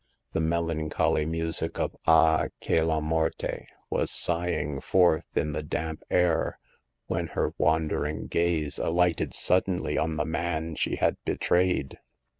The 0.33 0.39
melan 0.39 0.89
choly 0.89 1.27
music 1.29 1.77
of 1.79 1.95
Ah, 2.07 2.45
che 2.59 2.81
la 2.81 2.99
morte" 3.01 3.67
was 3.91 4.09
sighing 4.09 4.81
forth 4.81 5.25
in 5.35 5.51
the 5.53 5.61
damp 5.61 6.01
air, 6.09 6.57
when 7.05 7.27
her 7.27 7.53
wandering 7.59 8.25
gaze 8.25 8.79
alighted 8.79 9.35
suddenly 9.35 9.99
on 9.99 10.17
the 10.17 10.25
man 10.25 10.73
she 10.73 10.95
had 10.95 11.17
betrayed. 11.23 11.99